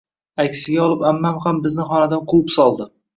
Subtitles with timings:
[0.43, 2.89] Aksiga olib ammam ham bizni xonadan quvib soldi